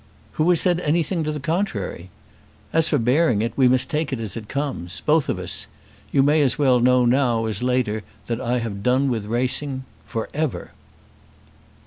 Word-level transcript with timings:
"Who 0.31 0.49
has 0.49 0.59
said 0.59 0.79
anything 0.79 1.23
to 1.25 1.31
the 1.31 1.39
contrary? 1.39 2.09
As 2.73 2.89
for 2.89 2.97
bearing 2.97 3.43
it, 3.43 3.53
we 3.55 3.67
must 3.67 3.87
take 3.87 4.11
it 4.11 4.19
as 4.19 4.35
it 4.35 4.49
comes, 4.49 5.03
both 5.05 5.29
of 5.29 5.37
us. 5.37 5.67
You 6.11 6.23
may 6.23 6.41
as 6.41 6.57
well 6.57 6.79
know 6.79 7.05
now 7.05 7.45
as 7.45 7.61
later 7.61 8.01
that 8.25 8.41
I 8.41 8.57
have 8.57 8.81
done 8.81 9.11
with 9.11 9.25
racing 9.25 9.83
for 10.07 10.27
ever." 10.33 10.71